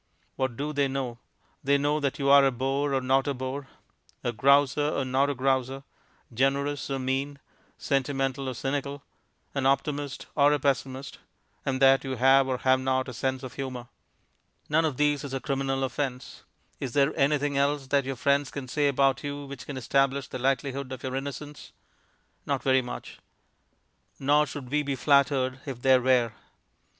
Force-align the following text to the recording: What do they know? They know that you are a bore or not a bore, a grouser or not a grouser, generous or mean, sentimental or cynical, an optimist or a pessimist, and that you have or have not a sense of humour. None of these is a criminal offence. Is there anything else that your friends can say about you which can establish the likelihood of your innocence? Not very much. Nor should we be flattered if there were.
What 0.35 0.57
do 0.57 0.73
they 0.73 0.87
know? 0.87 1.19
They 1.63 1.77
know 1.77 1.99
that 1.99 2.17
you 2.17 2.27
are 2.31 2.43
a 2.43 2.51
bore 2.51 2.95
or 2.95 3.01
not 3.01 3.27
a 3.27 3.35
bore, 3.35 3.67
a 4.23 4.31
grouser 4.31 4.89
or 4.89 5.05
not 5.05 5.29
a 5.29 5.35
grouser, 5.35 5.83
generous 6.33 6.89
or 6.89 6.97
mean, 6.97 7.37
sentimental 7.77 8.49
or 8.49 8.55
cynical, 8.55 9.03
an 9.53 9.67
optimist 9.67 10.25
or 10.35 10.53
a 10.53 10.59
pessimist, 10.59 11.19
and 11.67 11.79
that 11.83 12.03
you 12.03 12.15
have 12.15 12.47
or 12.47 12.57
have 12.57 12.79
not 12.79 13.09
a 13.09 13.13
sense 13.13 13.43
of 13.43 13.53
humour. 13.53 13.89
None 14.69 14.85
of 14.85 14.97
these 14.97 15.23
is 15.23 15.35
a 15.35 15.39
criminal 15.39 15.83
offence. 15.83 16.41
Is 16.79 16.93
there 16.93 17.15
anything 17.15 17.55
else 17.55 17.85
that 17.85 18.03
your 18.05 18.15
friends 18.15 18.49
can 18.49 18.67
say 18.67 18.87
about 18.87 19.23
you 19.23 19.45
which 19.45 19.67
can 19.67 19.77
establish 19.77 20.27
the 20.27 20.39
likelihood 20.39 20.91
of 20.91 21.03
your 21.03 21.15
innocence? 21.15 21.73
Not 22.47 22.63
very 22.63 22.81
much. 22.81 23.19
Nor 24.19 24.47
should 24.47 24.71
we 24.71 24.81
be 24.81 24.95
flattered 24.95 25.59
if 25.67 25.83
there 25.83 26.01
were. 26.01 26.33